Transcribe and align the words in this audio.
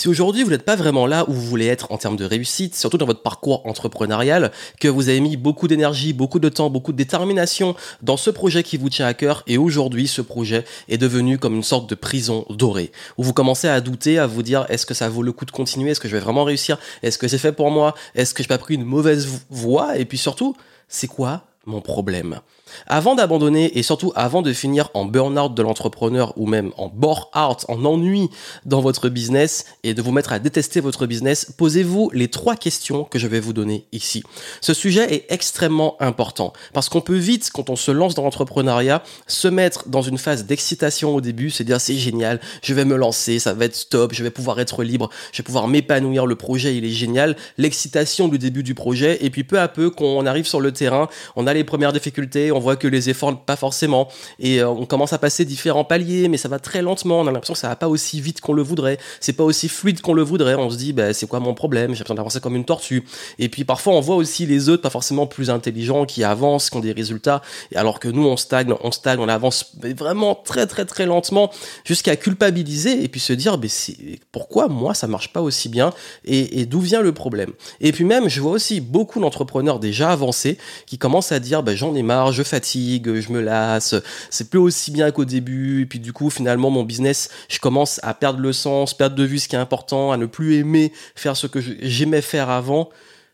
Si 0.00 0.08
aujourd'hui 0.08 0.44
vous 0.44 0.48
n'êtes 0.48 0.64
pas 0.64 0.76
vraiment 0.76 1.06
là 1.06 1.26
où 1.28 1.34
vous 1.34 1.42
voulez 1.42 1.66
être 1.66 1.92
en 1.92 1.98
termes 1.98 2.16
de 2.16 2.24
réussite, 2.24 2.74
surtout 2.74 2.96
dans 2.96 3.04
votre 3.04 3.20
parcours 3.20 3.66
entrepreneurial, 3.66 4.50
que 4.80 4.88
vous 4.88 5.10
avez 5.10 5.20
mis 5.20 5.36
beaucoup 5.36 5.68
d'énergie, 5.68 6.14
beaucoup 6.14 6.38
de 6.38 6.48
temps, 6.48 6.70
beaucoup 6.70 6.92
de 6.92 6.96
détermination 6.96 7.76
dans 8.00 8.16
ce 8.16 8.30
projet 8.30 8.62
qui 8.62 8.78
vous 8.78 8.88
tient 8.88 9.04
à 9.04 9.12
cœur 9.12 9.42
et 9.46 9.58
aujourd'hui 9.58 10.08
ce 10.08 10.22
projet 10.22 10.64
est 10.88 10.96
devenu 10.96 11.36
comme 11.36 11.54
une 11.54 11.62
sorte 11.62 11.86
de 11.86 11.94
prison 11.94 12.46
dorée. 12.48 12.92
Où 13.18 13.24
vous 13.24 13.34
commencez 13.34 13.68
à 13.68 13.78
douter, 13.82 14.18
à 14.18 14.26
vous 14.26 14.42
dire 14.42 14.64
est-ce 14.70 14.86
que 14.86 14.94
ça 14.94 15.10
vaut 15.10 15.22
le 15.22 15.32
coup 15.32 15.44
de 15.44 15.50
continuer, 15.50 15.90
est-ce 15.90 16.00
que 16.00 16.08
je 16.08 16.16
vais 16.16 16.22
vraiment 16.22 16.44
réussir, 16.44 16.78
est-ce 17.02 17.18
que 17.18 17.28
c'est 17.28 17.36
fait 17.36 17.52
pour 17.52 17.70
moi, 17.70 17.94
est-ce 18.14 18.32
que 18.32 18.42
je 18.42 18.48
n'ai 18.48 18.56
pas 18.56 18.56
pris 18.56 18.76
une 18.76 18.84
mauvaise 18.84 19.28
voie? 19.50 19.98
Et 19.98 20.06
puis 20.06 20.16
surtout, 20.16 20.56
c'est 20.88 21.08
quoi 21.08 21.44
mon 21.66 21.82
problème? 21.82 22.40
Avant 22.86 23.14
d'abandonner 23.14 23.78
et 23.78 23.82
surtout 23.82 24.12
avant 24.14 24.42
de 24.42 24.52
finir 24.52 24.90
en 24.94 25.04
burn-out 25.04 25.54
de 25.54 25.62
l'entrepreneur 25.62 26.32
ou 26.36 26.46
même 26.46 26.72
en 26.76 26.88
bore-out, 26.88 27.64
en 27.68 27.84
ennui 27.84 28.30
dans 28.64 28.80
votre 28.80 29.08
business 29.08 29.66
et 29.82 29.94
de 29.94 30.02
vous 30.02 30.12
mettre 30.12 30.32
à 30.32 30.38
détester 30.38 30.80
votre 30.80 31.06
business, 31.06 31.52
posez-vous 31.56 32.10
les 32.12 32.28
trois 32.28 32.56
questions 32.56 33.04
que 33.04 33.18
je 33.18 33.26
vais 33.26 33.40
vous 33.40 33.52
donner 33.52 33.86
ici. 33.92 34.22
Ce 34.60 34.74
sujet 34.74 35.12
est 35.12 35.26
extrêmement 35.30 35.96
important 36.00 36.52
parce 36.72 36.88
qu'on 36.88 37.00
peut 37.00 37.16
vite, 37.16 37.50
quand 37.52 37.70
on 37.70 37.76
se 37.76 37.90
lance 37.90 38.14
dans 38.14 38.22
l'entrepreneuriat, 38.22 39.02
se 39.26 39.48
mettre 39.48 39.88
dans 39.88 40.02
une 40.02 40.18
phase 40.18 40.44
d'excitation 40.44 41.14
au 41.14 41.20
début, 41.20 41.50
se 41.50 41.62
dire 41.62 41.80
c'est 41.80 41.96
génial, 41.96 42.40
je 42.62 42.74
vais 42.74 42.84
me 42.84 42.96
lancer, 42.96 43.38
ça 43.38 43.54
va 43.54 43.64
être 43.64 43.76
stop, 43.76 44.12
je 44.12 44.22
vais 44.22 44.30
pouvoir 44.30 44.60
être 44.60 44.82
libre, 44.82 45.10
je 45.32 45.38
vais 45.38 45.46
pouvoir 45.46 45.68
m'épanouir, 45.68 46.26
le 46.26 46.36
projet 46.36 46.76
il 46.76 46.84
est 46.84 46.90
génial, 46.90 47.36
l'excitation 47.58 48.28
du 48.28 48.38
début 48.38 48.62
du 48.62 48.74
projet 48.74 49.18
et 49.24 49.30
puis 49.30 49.44
peu 49.44 49.58
à 49.58 49.68
peu, 49.68 49.90
quand 49.90 50.04
on 50.04 50.26
arrive 50.26 50.46
sur 50.46 50.60
le 50.60 50.72
terrain, 50.72 51.08
on 51.36 51.46
a 51.46 51.54
les 51.54 51.64
premières 51.64 51.92
difficultés, 51.92 52.50
voit 52.60 52.76
que 52.76 52.88
les 52.88 53.10
efforts 53.10 53.44
pas 53.44 53.56
forcément. 53.56 54.08
Et 54.38 54.60
euh, 54.60 54.68
on 54.68 54.86
commence 54.86 55.12
à 55.12 55.18
passer 55.18 55.44
différents 55.44 55.84
paliers 55.84 56.28
mais 56.28 56.36
ça 56.36 56.48
va 56.48 56.58
très 56.58 56.82
lentement. 56.82 57.20
On 57.20 57.26
a 57.26 57.32
l'impression 57.32 57.54
que 57.54 57.60
ça 57.60 57.68
va 57.68 57.76
pas 57.76 57.88
aussi 57.88 58.20
vite 58.20 58.40
qu'on 58.40 58.52
le 58.52 58.62
voudrait. 58.62 58.98
C'est 59.20 59.32
pas 59.32 59.44
aussi 59.44 59.68
fluide 59.68 60.00
qu'on 60.00 60.14
le 60.14 60.22
voudrait. 60.22 60.54
On 60.54 60.70
se 60.70 60.76
dit 60.76 60.92
bah, 60.92 61.12
c'est 61.12 61.26
quoi 61.26 61.40
mon 61.40 61.54
problème? 61.54 61.94
J'ai 61.94 62.04
besoin 62.04 62.16
d'avancer 62.16 62.40
comme 62.40 62.56
une 62.56 62.64
tortue. 62.64 63.04
Et 63.38 63.48
puis 63.48 63.64
parfois 63.64 63.94
on 63.94 64.00
voit 64.00 64.16
aussi 64.16 64.46
les 64.46 64.68
autres 64.68 64.82
pas 64.82 64.90
forcément 64.90 65.26
plus 65.26 65.50
intelligents 65.50 66.04
qui 66.04 66.24
avancent 66.24 66.70
qui 66.70 66.76
ont 66.76 66.80
des 66.80 66.92
résultats. 66.92 67.42
Et 67.72 67.76
alors 67.76 68.00
que 68.00 68.08
nous 68.08 68.26
on 68.26 68.36
stagne 68.36 68.74
on 68.82 68.92
stagne 68.92 69.18
on 69.20 69.28
avance 69.28 69.72
vraiment 69.96 70.34
très 70.34 70.66
très 70.66 70.84
très 70.84 71.06
lentement 71.06 71.50
jusqu'à 71.84 72.16
culpabiliser 72.16 73.02
et 73.02 73.08
puis 73.08 73.20
se 73.20 73.32
dire 73.32 73.58
c'est 73.68 73.96
pourquoi 74.32 74.68
moi 74.68 74.94
ça 74.94 75.06
marche 75.06 75.32
pas 75.32 75.40
aussi 75.40 75.68
bien? 75.68 75.92
Et, 76.24 76.60
et 76.60 76.66
d'où 76.66 76.80
vient 76.80 77.02
le 77.02 77.12
problème? 77.12 77.52
Et 77.80 77.92
puis 77.92 78.04
même 78.04 78.28
je 78.28 78.40
vois 78.40 78.52
aussi 78.52 78.80
beaucoup 78.80 79.20
d'entrepreneurs 79.20 79.78
déjà 79.78 80.10
avancés 80.10 80.58
qui 80.86 80.98
commencent 80.98 81.32
à 81.32 81.40
dire 81.40 81.62
bah, 81.62 81.74
j'en 81.74 81.94
ai 81.94 82.02
marre 82.02 82.32
je 82.32 82.42
fatigue, 82.50 83.20
je 83.20 83.32
me 83.32 83.40
lasse, 83.40 83.94
c'est 84.28 84.50
plus 84.50 84.58
aussi 84.58 84.90
bien 84.90 85.10
qu'au 85.10 85.24
début, 85.24 85.82
et 85.82 85.86
puis 85.86 86.00
du 86.00 86.12
coup 86.12 86.30
finalement 86.30 86.70
mon 86.70 86.82
business, 86.82 87.30
je 87.48 87.58
commence 87.58 88.00
à 88.02 88.12
perdre 88.14 88.40
le 88.40 88.52
sens, 88.52 88.92
perdre 88.94 89.16
de 89.16 89.24
vue 89.24 89.38
ce 89.38 89.48
qui 89.48 89.56
est 89.56 89.58
important, 89.58 90.12
à 90.12 90.16
ne 90.16 90.26
plus 90.26 90.56
aimer 90.56 90.92
faire 91.14 91.36
ce 91.36 91.46
que 91.46 91.60
j'aimais 91.60 92.22
faire 92.22 92.50
avant. 92.50 92.90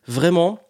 Vraiment, 0.08 0.60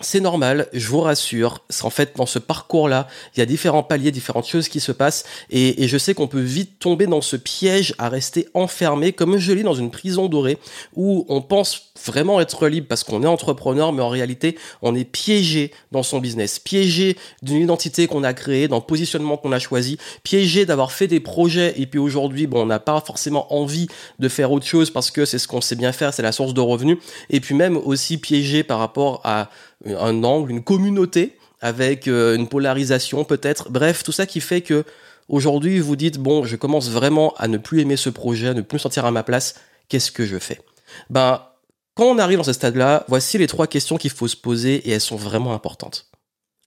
c'est 0.00 0.20
normal, 0.20 0.68
je 0.72 0.86
vous 0.88 1.00
rassure. 1.00 1.60
En 1.82 1.90
fait, 1.90 2.16
dans 2.16 2.26
ce 2.26 2.38
parcours-là, 2.38 3.08
il 3.34 3.40
y 3.40 3.42
a 3.42 3.46
différents 3.46 3.82
paliers, 3.82 4.10
différentes 4.10 4.46
choses 4.46 4.68
qui 4.68 4.80
se 4.80 4.92
passent. 4.92 5.24
Et, 5.50 5.86
je 5.88 5.98
sais 5.98 6.14
qu'on 6.14 6.28
peut 6.28 6.40
vite 6.40 6.78
tomber 6.78 7.06
dans 7.06 7.20
ce 7.20 7.36
piège 7.36 7.94
à 7.98 8.08
rester 8.08 8.48
enfermé, 8.54 9.12
comme 9.12 9.38
je 9.38 9.52
lis 9.52 9.62
dans 9.62 9.74
une 9.74 9.90
prison 9.90 10.28
dorée, 10.28 10.58
où 10.94 11.26
on 11.28 11.42
pense 11.42 11.92
vraiment 12.04 12.40
être 12.40 12.68
libre 12.68 12.86
parce 12.88 13.04
qu'on 13.04 13.22
est 13.22 13.26
entrepreneur, 13.26 13.92
mais 13.92 14.02
en 14.02 14.08
réalité, 14.08 14.56
on 14.82 14.94
est 14.94 15.04
piégé 15.04 15.72
dans 15.92 16.02
son 16.02 16.18
business, 16.18 16.58
piégé 16.58 17.16
d'une 17.42 17.62
identité 17.62 18.06
qu'on 18.06 18.24
a 18.24 18.32
créée, 18.32 18.68
d'un 18.68 18.80
positionnement 18.80 19.36
qu'on 19.36 19.52
a 19.52 19.58
choisi, 19.58 19.98
piégé 20.22 20.64
d'avoir 20.64 20.92
fait 20.92 21.08
des 21.08 21.20
projets. 21.20 21.74
Et 21.76 21.86
puis 21.86 21.98
aujourd'hui, 21.98 22.46
bon, 22.46 22.62
on 22.62 22.66
n'a 22.66 22.78
pas 22.78 23.00
forcément 23.00 23.52
envie 23.54 23.88
de 24.18 24.28
faire 24.28 24.52
autre 24.52 24.66
chose 24.66 24.90
parce 24.90 25.10
que 25.10 25.24
c'est 25.24 25.38
ce 25.38 25.48
qu'on 25.48 25.60
sait 25.60 25.76
bien 25.76 25.92
faire, 25.92 26.14
c'est 26.14 26.22
la 26.22 26.32
source 26.32 26.54
de 26.54 26.60
revenus. 26.60 26.98
Et 27.28 27.40
puis 27.40 27.54
même 27.54 27.76
aussi 27.76 28.18
piégé 28.18 28.62
par 28.62 28.78
rapport 28.78 29.20
à 29.24 29.50
un 29.86 30.22
angle, 30.24 30.50
une 30.50 30.62
communauté 30.62 31.36
avec 31.60 32.08
euh, 32.08 32.36
une 32.36 32.48
polarisation 32.48 33.24
peut-être. 33.24 33.70
Bref, 33.70 34.02
tout 34.02 34.12
ça 34.12 34.26
qui 34.26 34.40
fait 34.40 34.60
que 34.60 34.84
aujourd'hui 35.28 35.78
vous 35.78 35.96
dites 35.96 36.18
bon, 36.18 36.44
je 36.44 36.56
commence 36.56 36.90
vraiment 36.90 37.34
à 37.36 37.48
ne 37.48 37.58
plus 37.58 37.80
aimer 37.80 37.96
ce 37.96 38.10
projet, 38.10 38.48
à 38.48 38.54
ne 38.54 38.62
plus 38.62 38.76
me 38.76 38.80
sentir 38.80 39.04
à 39.04 39.10
ma 39.10 39.22
place. 39.22 39.54
Qu'est-ce 39.88 40.12
que 40.12 40.24
je 40.24 40.38
fais? 40.38 40.60
Ben 41.08 41.42
quand 41.94 42.06
on 42.06 42.18
arrive 42.18 42.38
dans 42.38 42.44
ce 42.44 42.52
stade-là, 42.52 43.04
voici 43.08 43.36
les 43.36 43.46
trois 43.46 43.66
questions 43.66 43.98
qu'il 43.98 44.10
faut 44.10 44.28
se 44.28 44.36
poser 44.36 44.76
et 44.88 44.90
elles 44.92 45.00
sont 45.00 45.16
vraiment 45.16 45.52
importantes. 45.52 46.06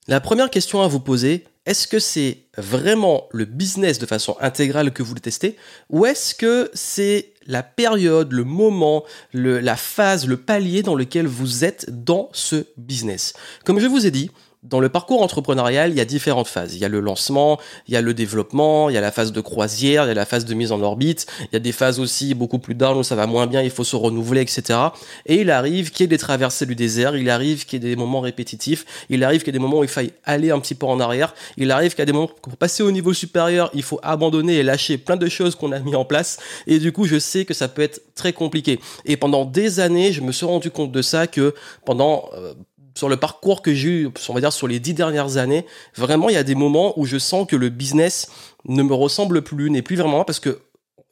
La 0.06 0.20
première 0.20 0.50
question 0.50 0.82
à 0.82 0.86
vous 0.86 1.00
poser, 1.00 1.44
est-ce 1.66 1.88
que 1.88 1.98
c'est 1.98 2.38
vraiment 2.58 3.28
le 3.32 3.46
business 3.46 3.98
de 3.98 4.06
façon 4.06 4.36
intégrale 4.40 4.92
que 4.92 5.02
vous 5.02 5.14
le 5.14 5.20
testez 5.20 5.56
ou 5.88 6.04
est-ce 6.04 6.34
que 6.34 6.70
c'est 6.74 7.32
la 7.46 7.62
période, 7.62 8.32
le 8.32 8.44
moment, 8.44 9.04
la 9.32 9.76
phase, 9.76 10.26
le 10.26 10.36
palier 10.36 10.82
dans 10.82 10.94
lequel 10.94 11.26
vous 11.26 11.64
êtes 11.64 11.86
dans 12.04 12.28
ce 12.32 12.66
business? 12.76 13.34
Comme 13.64 13.80
je 13.80 13.86
vous 13.86 14.06
ai 14.06 14.10
dit, 14.10 14.30
dans 14.64 14.80
le 14.80 14.88
parcours 14.88 15.22
entrepreneurial, 15.22 15.90
il 15.90 15.96
y 15.96 16.00
a 16.00 16.06
différentes 16.06 16.48
phases. 16.48 16.74
Il 16.74 16.80
y 16.80 16.84
a 16.86 16.88
le 16.88 17.00
lancement, 17.00 17.60
il 17.86 17.94
y 17.94 17.96
a 17.98 18.00
le 18.00 18.14
développement, 18.14 18.88
il 18.88 18.94
y 18.94 18.98
a 18.98 19.02
la 19.02 19.12
phase 19.12 19.30
de 19.30 19.40
croisière, 19.42 20.04
il 20.04 20.08
y 20.08 20.10
a 20.10 20.14
la 20.14 20.24
phase 20.24 20.46
de 20.46 20.54
mise 20.54 20.72
en 20.72 20.80
orbite, 20.80 21.26
il 21.40 21.48
y 21.52 21.56
a 21.56 21.60
des 21.60 21.72
phases 21.72 22.00
aussi 22.00 22.34
beaucoup 22.34 22.58
plus 22.58 22.74
down 22.74 22.96
où 22.96 23.02
ça 23.02 23.14
va 23.14 23.26
moins 23.26 23.46
bien, 23.46 23.60
il 23.60 23.70
faut 23.70 23.84
se 23.84 23.94
renouveler, 23.94 24.40
etc. 24.40 24.78
Et 25.26 25.42
il 25.42 25.50
arrive 25.50 25.90
qu'il 25.90 26.04
y 26.04 26.04
ait 26.04 26.08
des 26.08 26.18
traversées 26.18 26.64
du 26.64 26.74
désert, 26.74 27.14
il 27.14 27.28
arrive 27.28 27.66
qu'il 27.66 27.82
y 27.82 27.86
ait 27.86 27.90
des 27.90 27.96
moments 27.96 28.20
répétitifs, 28.20 28.86
il 29.10 29.22
arrive 29.22 29.40
qu'il 29.40 29.48
y 29.48 29.50
ait 29.50 29.58
des 29.58 29.62
moments 29.62 29.80
où 29.80 29.84
il 29.84 29.90
faille 29.90 30.12
aller 30.24 30.50
un 30.50 30.60
petit 30.60 30.74
peu 30.74 30.86
en 30.86 30.98
arrière, 30.98 31.34
il 31.58 31.70
arrive 31.70 31.90
qu'il 31.90 32.00
y 32.00 32.02
a 32.02 32.06
des 32.06 32.12
moments 32.12 32.30
où 32.30 32.40
pour 32.48 32.56
passer 32.56 32.82
au 32.82 32.90
niveau 32.90 33.12
supérieur, 33.12 33.70
il 33.74 33.82
faut 33.82 34.00
abandonner 34.02 34.54
et 34.54 34.62
lâcher 34.62 34.96
plein 34.96 35.16
de 35.16 35.28
choses 35.28 35.56
qu'on 35.56 35.72
a 35.72 35.78
mis 35.78 35.94
en 35.94 36.06
place. 36.06 36.38
Et 36.66 36.78
du 36.78 36.90
coup, 36.90 37.04
je 37.04 37.18
sais 37.18 37.44
que 37.44 37.52
ça 37.52 37.68
peut 37.68 37.82
être 37.82 38.00
très 38.14 38.32
compliqué. 38.32 38.80
Et 39.04 39.18
pendant 39.18 39.44
des 39.44 39.80
années, 39.80 40.12
je 40.12 40.22
me 40.22 40.32
suis 40.32 40.46
rendu 40.46 40.70
compte 40.70 40.92
de 40.92 41.02
ça 41.02 41.26
que 41.26 41.54
pendant 41.84 42.30
euh, 42.34 42.54
sur 42.94 43.08
le 43.08 43.16
parcours 43.16 43.62
que 43.62 43.74
j'ai 43.74 43.88
eu, 43.88 44.08
on 44.28 44.34
va 44.34 44.40
dire 44.40 44.52
sur 44.52 44.68
les 44.68 44.80
dix 44.80 44.94
dernières 44.94 45.36
années, 45.36 45.66
vraiment 45.96 46.28
il 46.28 46.34
y 46.34 46.38
a 46.38 46.44
des 46.44 46.54
moments 46.54 46.98
où 46.98 47.06
je 47.06 47.18
sens 47.18 47.46
que 47.46 47.56
le 47.56 47.68
business 47.68 48.28
ne 48.66 48.82
me 48.82 48.94
ressemble 48.94 49.42
plus, 49.42 49.70
n'est 49.70 49.82
plus 49.82 49.96
vraiment 49.96 50.24
parce 50.24 50.40
que 50.40 50.60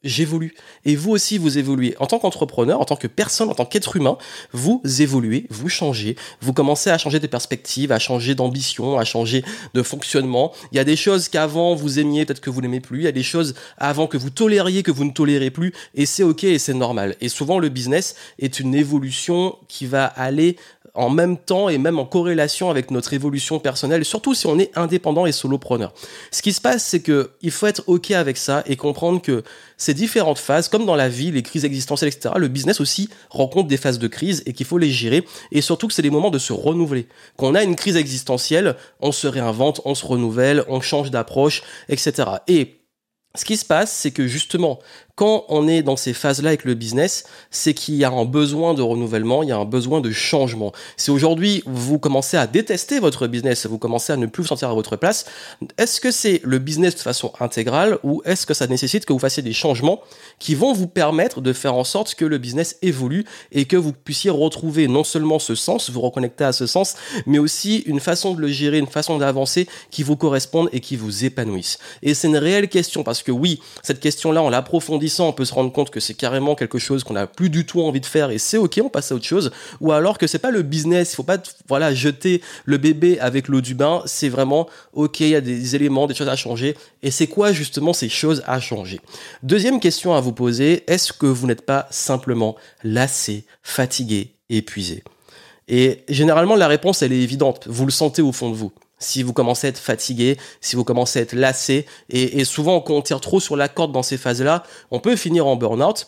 j'évolue. 0.03 0.53
Et 0.85 0.95
vous 0.95 1.11
aussi, 1.11 1.37
vous 1.37 1.57
évoluez. 1.57 1.95
En 1.99 2.07
tant 2.07 2.19
qu'entrepreneur, 2.19 2.81
en 2.81 2.85
tant 2.85 2.95
que 2.95 3.07
personne, 3.07 3.49
en 3.49 3.55
tant 3.55 3.65
qu'être 3.65 3.95
humain, 3.95 4.17
vous 4.51 4.81
évoluez, 4.99 5.47
vous 5.49 5.69
changez, 5.69 6.15
vous 6.41 6.53
commencez 6.53 6.89
à 6.89 6.97
changer 6.97 7.19
de 7.19 7.27
perspective, 7.27 7.91
à 7.91 7.99
changer 7.99 8.35
d'ambition, 8.35 8.99
à 8.99 9.05
changer 9.05 9.43
de 9.73 9.81
fonctionnement. 9.81 10.51
Il 10.71 10.75
y 10.75 10.79
a 10.79 10.83
des 10.83 10.95
choses 10.95 11.29
qu'avant 11.29 11.75
vous 11.75 11.99
aimiez, 11.99 12.25
peut-être 12.25 12.41
que 12.41 12.49
vous 12.49 12.61
n'aimez 12.61 12.81
plus. 12.81 12.99
Il 12.99 13.03
y 13.03 13.07
a 13.07 13.13
des 13.13 13.23
choses 13.23 13.55
avant 13.77 14.07
que 14.07 14.17
vous 14.17 14.29
tolériez, 14.29 14.83
que 14.83 14.91
vous 14.91 15.05
ne 15.05 15.11
tolérez 15.11 15.51
plus. 15.51 15.73
Et 15.95 16.05
c'est 16.05 16.23
ok 16.23 16.43
et 16.43 16.59
c'est 16.59 16.73
normal. 16.73 17.15
Et 17.21 17.29
souvent, 17.29 17.59
le 17.59 17.69
business 17.69 18.15
est 18.39 18.59
une 18.59 18.75
évolution 18.75 19.55
qui 19.67 19.85
va 19.85 20.05
aller 20.05 20.57
en 20.95 21.09
même 21.09 21.37
temps 21.37 21.69
et 21.69 21.77
même 21.77 21.97
en 21.97 22.05
corrélation 22.05 22.69
avec 22.69 22.91
notre 22.91 23.13
évolution 23.13 23.59
personnelle, 23.59 24.05
surtout 24.05 24.35
si 24.35 24.45
on 24.45 24.59
est 24.59 24.71
indépendant 24.77 25.25
et 25.25 25.31
solopreneur. 25.31 25.93
Ce 26.31 26.41
qui 26.41 26.53
se 26.53 26.61
passe, 26.61 26.83
c'est 26.83 27.01
que 27.01 27.31
il 27.41 27.51
faut 27.51 27.65
être 27.65 27.83
ok 27.87 28.11
avec 28.11 28.37
ça 28.37 28.63
et 28.67 28.75
comprendre 28.75 29.21
que 29.21 29.43
ces 29.77 29.93
différentes 29.93 30.37
phases, 30.37 30.69
comme 30.69 30.85
dans 30.85 30.95
la 30.95 31.09
vie, 31.09 31.31
les 31.31 31.41
crises 31.41 31.65
existentielles, 31.65 32.11
etc., 32.13 32.35
le 32.37 32.47
business 32.47 32.79
aussi 32.79 33.09
rencontre 33.29 33.67
des 33.67 33.77
phases 33.77 33.99
de 33.99 34.07
crise 34.07 34.43
et 34.45 34.53
qu'il 34.53 34.65
faut 34.65 34.77
les 34.77 34.91
gérer 34.91 35.25
et 35.51 35.61
surtout 35.61 35.87
que 35.87 35.93
c'est 35.93 36.01
des 36.01 36.11
moments 36.11 36.31
de 36.31 36.39
se 36.39 36.53
renouveler. 36.53 37.07
Quand 37.37 37.47
on 37.47 37.55
a 37.55 37.63
une 37.63 37.75
crise 37.75 37.97
existentielle, 37.97 38.75
on 38.99 39.11
se 39.11 39.27
réinvente, 39.27 39.81
on 39.85 39.95
se 39.95 40.05
renouvelle, 40.05 40.63
on 40.67 40.79
change 40.79 41.09
d'approche, 41.09 41.63
etc. 41.89 42.29
Et 42.47 42.83
ce 43.35 43.45
qui 43.45 43.57
se 43.57 43.65
passe, 43.65 43.91
c'est 43.91 44.11
que 44.11 44.27
justement, 44.27 44.79
quand 45.15 45.45
on 45.49 45.67
est 45.67 45.83
dans 45.83 45.95
ces 45.95 46.13
phases-là 46.13 46.49
avec 46.49 46.65
le 46.65 46.73
business, 46.73 47.25
c'est 47.51 47.75
qu'il 47.75 47.95
y 47.95 48.03
a 48.03 48.09
un 48.09 48.25
besoin 48.25 48.73
de 48.73 48.81
renouvellement, 48.81 49.43
il 49.43 49.49
y 49.49 49.51
a 49.51 49.57
un 49.57 49.65
besoin 49.65 50.01
de 50.01 50.11
changement. 50.11 50.71
Si 50.97 51.11
aujourd'hui 51.11 51.61
vous 51.67 51.99
commencez 51.99 52.35
à 52.35 52.47
détester 52.47 52.99
votre 52.99 53.27
business, 53.27 53.67
vous 53.67 53.77
commencez 53.77 54.11
à 54.11 54.17
ne 54.17 54.25
plus 54.25 54.41
vous 54.41 54.47
sentir 54.47 54.69
à 54.69 54.73
votre 54.73 54.95
place, 54.95 55.25
est-ce 55.77 56.01
que 56.01 56.09
c'est 56.09 56.41
le 56.43 56.57
business 56.57 56.95
de 56.95 56.99
façon 56.99 57.31
intégrale 57.39 57.99
ou 58.03 58.23
est-ce 58.25 58.47
que 58.47 58.55
ça 58.55 58.65
nécessite 58.65 59.05
que 59.05 59.13
vous 59.13 59.19
fassiez 59.19 59.43
des 59.43 59.53
changements 59.53 60.01
qui 60.39 60.55
vont 60.55 60.73
vous 60.73 60.87
permettre 60.87 61.41
de 61.41 61.53
faire 61.53 61.75
en 61.75 61.83
sorte 61.83 62.15
que 62.15 62.25
le 62.25 62.39
business 62.39 62.77
évolue 62.81 63.25
et 63.51 63.65
que 63.65 63.77
vous 63.77 63.93
puissiez 63.93 64.31
retrouver 64.31 64.87
non 64.87 65.03
seulement 65.03 65.37
ce 65.37 65.53
sens, 65.53 65.91
vous 65.91 66.01
reconnecter 66.01 66.43
à 66.43 66.53
ce 66.53 66.65
sens, 66.65 66.95
mais 67.27 67.37
aussi 67.37 67.79
une 67.85 67.99
façon 67.99 68.33
de 68.33 68.41
le 68.41 68.47
gérer, 68.47 68.79
une 68.79 68.87
façon 68.87 69.19
d'avancer 69.19 69.67
qui 69.91 70.01
vous 70.01 70.15
corresponde 70.15 70.69
et 70.71 70.79
qui 70.79 70.95
vous 70.95 71.23
épanouisse. 71.23 71.77
Et 72.01 72.15
c'est 72.15 72.27
une 72.27 72.37
réelle 72.37 72.67
question 72.67 73.03
parce 73.03 73.21
que 73.21 73.31
oui, 73.31 73.59
cette 73.83 73.99
question-là, 73.99 74.41
on 74.41 74.49
l'approfondit 74.49 75.02
on 75.19 75.33
peut 75.33 75.45
se 75.45 75.53
rendre 75.53 75.71
compte 75.71 75.89
que 75.89 75.99
c'est 75.99 76.13
carrément 76.13 76.55
quelque 76.55 76.79
chose 76.79 77.03
qu'on 77.03 77.13
n'a 77.13 77.27
plus 77.27 77.49
du 77.49 77.65
tout 77.65 77.81
envie 77.81 77.99
de 77.99 78.05
faire 78.05 78.29
et 78.29 78.37
c'est 78.37 78.57
ok, 78.57 78.79
on 78.83 78.89
passe 78.89 79.11
à 79.11 79.15
autre 79.15 79.25
chose. 79.25 79.51
Ou 79.81 79.91
alors 79.91 80.17
que 80.17 80.27
c'est 80.27 80.39
pas 80.39 80.51
le 80.51 80.61
business, 80.61 81.13
il 81.13 81.15
faut 81.15 81.23
pas 81.23 81.37
voilà 81.67 81.93
jeter 81.93 82.41
le 82.65 82.77
bébé 82.77 83.19
avec 83.19 83.47
l'eau 83.47 83.61
du 83.61 83.75
bain. 83.75 84.01
C'est 84.05 84.29
vraiment 84.29 84.67
ok, 84.93 85.21
il 85.21 85.29
y 85.29 85.35
a 85.35 85.41
des 85.41 85.75
éléments, 85.75 86.07
des 86.07 86.15
choses 86.15 86.29
à 86.29 86.35
changer. 86.35 86.75
Et 87.01 87.11
c'est 87.11 87.27
quoi 87.27 87.51
justement 87.51 87.93
ces 87.93 88.09
choses 88.09 88.43
à 88.45 88.59
changer? 88.59 88.99
Deuxième 89.41 89.79
question 89.79 90.13
à 90.13 90.21
vous 90.21 90.33
poser 90.33 90.83
est-ce 90.87 91.13
que 91.13 91.25
vous 91.25 91.47
n'êtes 91.47 91.65
pas 91.65 91.87
simplement 91.89 92.55
lassé, 92.83 93.45
fatigué, 93.61 94.35
épuisé? 94.49 95.03
Et 95.67 96.03
généralement 96.09 96.55
la 96.55 96.67
réponse 96.67 97.01
elle 97.01 97.13
est 97.13 97.21
évidente. 97.21 97.67
Vous 97.67 97.85
le 97.85 97.91
sentez 97.91 98.21
au 98.21 98.31
fond 98.31 98.49
de 98.49 98.55
vous 98.55 98.71
si 99.03 99.23
vous 99.23 99.33
commencez 99.33 99.67
à 99.67 99.69
être 99.69 99.77
fatigué, 99.77 100.37
si 100.61 100.75
vous 100.75 100.83
commencez 100.83 101.19
à 101.19 101.21
être 101.21 101.33
lassé. 101.33 101.85
Et, 102.09 102.45
souvent, 102.45 102.83
on 102.87 103.01
tire 103.01 103.21
trop 103.21 103.39
sur 103.39 103.55
la 103.55 103.67
corde 103.67 103.91
dans 103.91 104.03
ces 104.03 104.17
phases-là, 104.17 104.63
on 104.91 104.99
peut 104.99 105.15
finir 105.15 105.47
en 105.47 105.55
burn-out. 105.55 106.07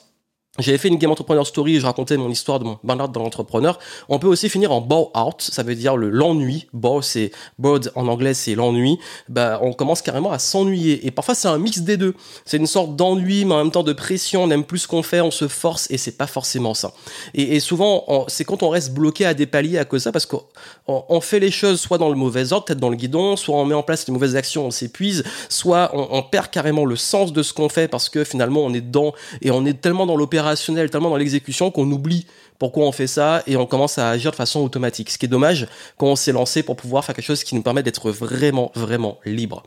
J'avais 0.60 0.78
fait 0.78 0.88
une 0.88 0.96
game 0.96 1.12
entrepreneur 1.12 1.46
story, 1.46 1.81
je 1.81 1.86
racontais 1.86 2.16
mon 2.16 2.30
histoire 2.30 2.60
de 2.60 2.63
mon 2.63 2.80
burn-out 2.81 3.12
dans 3.12 3.22
l'entrepreneur. 3.22 3.78
On 4.07 4.19
peut 4.19 4.28
aussi 4.28 4.48
finir 4.48 4.72
en 4.72 4.80
bore 4.80 5.12
out, 5.13 5.42
ça 5.42 5.63
veut 5.63 5.75
dire 5.75 5.98
le 5.98 6.10
l'ennui. 6.10 6.68
Bore 6.72 7.04
c'est 7.04 7.31
bored 7.60 7.92
en 7.96 8.07
anglais, 8.07 8.34
c'est 8.34 8.56
l'ennui. 8.56 8.98
Bah 9.28 9.60
on 9.62 9.74
commence 9.74 10.02
carrément 10.02 10.31
à 10.31 10.40
s'ennuyer 10.40 11.06
et 11.06 11.12
parfois 11.12 11.36
c'est 11.36 11.50
un 11.50 11.57
mix 11.57 11.80
des 11.80 11.98
deux. 11.98 12.13
C'est 12.46 12.56
une 12.56 12.68
sorte 12.68 12.96
d'ennui 12.96 13.44
mais 13.44 13.54
en 13.54 13.57
même 13.57 13.72
temps 13.72 13.84
de 13.84 13.92
pression, 13.92 14.44
on 14.44 14.50
aime 14.50 14.63
plus 14.63 14.80
ce 14.80 14.88
qu'on 14.88 15.04
fait, 15.04 15.19
on 15.19 15.31
se 15.31 15.50
force 15.50 15.92
et 15.92 15.98
c'est 15.98 16.18
pas 16.18 16.28
forcément 16.28 16.74
ça. 16.74 16.94
Et, 17.34 17.57
et 17.57 17.60
souvent 17.60 18.25
c'est 18.30 18.46
quand 18.46 18.63
on 18.63 18.69
reste 18.69 18.94
bloqué 18.94 19.25
à 19.25 19.34
des 19.34 19.48
paliers 19.48 19.78
à 19.78 19.84
cause 19.84 20.02
de 20.02 20.04
ça 20.06 20.12
parce 20.13 20.25
qu'on 20.25 20.44
on 20.88 21.19
fait 21.19 21.42
les 21.42 21.52
choses 21.52 21.81
soit 21.81 21.98
dans 21.98 22.10
le 22.10 22.16
mauvais 22.16 22.54
ordre, 22.54 22.66
peut-être 22.66 22.80
dans 22.80 22.90
le 22.90 22.96
guidon, 22.96 23.36
soit 23.36 23.57
on 23.57 23.66
met 23.66 23.75
en 23.75 23.84
place 23.84 24.07
les 24.07 24.13
mauvaises 24.13 24.38
actions, 24.38 24.66
on 24.66 24.72
s'épuise, 24.72 25.25
soit 25.50 25.92
on, 25.94 26.07
on 26.12 26.24
perd 26.24 26.50
carrément 26.50 26.86
le 26.86 26.96
sens 26.96 27.34
de 27.34 27.44
ce 27.44 27.52
qu'on 27.52 27.68
fait 27.68 27.90
parce 27.90 28.07
que 28.07 28.24
finalement 28.24 28.62
on 28.62 28.74
est 28.74 28.81
dedans 28.81 29.13
et 29.42 29.52
on 29.52 29.66
est 29.66 29.81
tellement 29.81 30.06
dans 30.06 30.16
l'opération 30.16 30.44
tellement 30.89 31.09
dans 31.09 31.18
l'exécution 31.18 31.71
qu'on 31.71 31.89
oublie 31.92 32.25
pourquoi 32.59 32.86
on 32.86 32.92
fait 32.92 33.07
ça 33.07 33.44
et 33.47 33.57
on 33.57 33.65
commence 33.65 33.97
à 33.97 34.09
agir 34.09 34.31
de 34.31 34.36
façon 34.36 34.62
automatique. 34.62 35.09
Ce 35.09 35.18
qui 35.18 35.25
est 35.25 35.30
dommage 35.30 35.68
quand 35.97 36.07
on 36.07 36.15
s'est 36.15 36.31
lancé 36.31 36.63
pour 36.63 36.75
pouvoir 36.75 37.03
faire 37.03 37.15
quelque 37.15 37.25
chose 37.25 37.44
qui 37.44 37.56
nous 37.56 37.62
permet 37.62 37.83
d'être 37.83 38.12
vraiment, 38.12 38.71
vraiment 38.75 39.19
libre. 39.25 39.63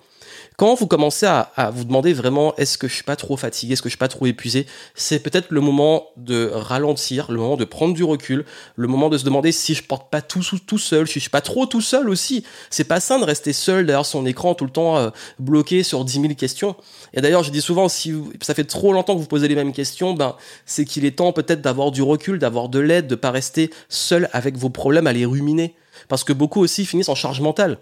Quand 0.58 0.74
vous 0.74 0.88
commencez 0.88 1.24
à, 1.24 1.70
vous 1.72 1.84
demander 1.84 2.12
vraiment 2.12 2.52
est-ce 2.56 2.78
que 2.78 2.88
je 2.88 2.94
suis 2.94 3.04
pas 3.04 3.14
trop 3.14 3.36
fatigué, 3.36 3.74
est-ce 3.74 3.80
que 3.80 3.88
je 3.88 3.92
suis 3.92 3.96
pas 3.96 4.08
trop 4.08 4.26
épuisé, 4.26 4.66
c'est 4.96 5.20
peut-être 5.20 5.52
le 5.52 5.60
moment 5.60 6.08
de 6.16 6.50
ralentir, 6.52 7.30
le 7.30 7.38
moment 7.38 7.56
de 7.56 7.64
prendre 7.64 7.94
du 7.94 8.02
recul, 8.02 8.44
le 8.74 8.88
moment 8.88 9.08
de 9.08 9.16
se 9.18 9.24
demander 9.24 9.52
si 9.52 9.74
je 9.74 9.84
porte 9.84 10.10
pas 10.10 10.20
tout 10.20 10.42
tout 10.66 10.78
seul, 10.78 11.06
si 11.06 11.14
je 11.14 11.20
suis 11.20 11.30
pas 11.30 11.42
trop 11.42 11.66
tout 11.66 11.80
seul 11.80 12.10
aussi. 12.10 12.42
C'est 12.70 12.82
pas 12.82 12.98
sain 12.98 13.20
de 13.20 13.24
rester 13.24 13.52
seul 13.52 13.86
derrière 13.86 14.04
son 14.04 14.26
écran 14.26 14.56
tout 14.56 14.64
le 14.64 14.72
temps 14.72 14.96
euh, 14.96 15.10
bloqué 15.38 15.84
sur 15.84 16.04
10 16.04 16.22
000 16.22 16.34
questions. 16.34 16.74
Et 17.14 17.20
d'ailleurs, 17.20 17.44
je 17.44 17.52
dis 17.52 17.60
souvent 17.60 17.88
si 17.88 18.12
ça 18.42 18.52
fait 18.52 18.64
trop 18.64 18.92
longtemps 18.92 19.14
que 19.14 19.20
vous 19.20 19.28
posez 19.28 19.46
les 19.46 19.54
mêmes 19.54 19.72
questions, 19.72 20.12
ben 20.12 20.34
c'est 20.66 20.84
qu'il 20.84 21.04
est 21.04 21.18
temps 21.18 21.30
peut-être 21.30 21.60
d'avoir 21.60 21.92
du 21.92 22.02
recul, 22.02 22.40
d'avoir 22.40 22.68
de 22.68 22.80
l'aide, 22.80 23.06
de 23.06 23.14
pas 23.14 23.30
rester 23.30 23.70
seul 23.88 24.28
avec 24.32 24.56
vos 24.56 24.70
problèmes 24.70 25.06
à 25.06 25.12
les 25.12 25.24
ruminer 25.24 25.76
parce 26.08 26.24
que 26.24 26.32
beaucoup 26.32 26.60
aussi 26.60 26.84
finissent 26.84 27.10
en 27.10 27.14
charge 27.14 27.40
mentale. 27.40 27.78